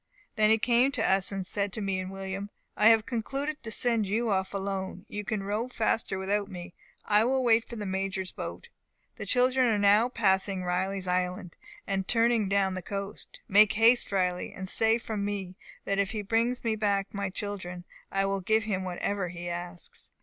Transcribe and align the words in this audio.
Then 0.35 0.49
he 0.49 0.57
came 0.57 0.91
to 0.93 1.07
us, 1.07 1.31
and 1.31 1.45
said 1.45 1.71
to 1.73 1.79
me 1.81 1.99
and 1.99 2.09
William, 2.09 2.49
'I 2.75 2.87
have 2.89 3.05
concluded 3.05 3.61
to 3.61 3.69
send 3.69 4.07
you 4.07 4.31
off 4.31 4.51
alone; 4.51 5.05
you 5.07 5.23
can 5.23 5.43
row 5.43 5.67
faster 5.69 6.17
without 6.17 6.49
me. 6.49 6.73
I 7.05 7.23
will 7.23 7.43
wait 7.43 7.69
for 7.69 7.75
the 7.75 7.85
Major's 7.85 8.31
boat. 8.31 8.69
The 9.17 9.27
children 9.27 9.67
are 9.67 9.77
now 9.77 10.09
passing 10.09 10.63
Riley's 10.63 11.05
Island, 11.07 11.55
and 11.85 12.07
turning 12.07 12.49
down 12.49 12.73
the 12.73 12.81
coast. 12.81 13.41
Make 13.47 13.73
haste 13.73 14.09
to 14.09 14.15
Riley, 14.15 14.51
and 14.51 14.67
say 14.67 14.97
from 14.97 15.23
me, 15.23 15.53
that 15.85 15.99
if 15.99 16.09
he 16.09 16.23
brings 16.23 16.63
me 16.63 16.75
back 16.75 17.13
my 17.13 17.29
children 17.29 17.83
I 18.11 18.25
will 18.25 18.41
give 18.41 18.63
him 18.63 18.83
whatever 18.83 19.27
he 19.27 19.49
asks. 19.49 20.09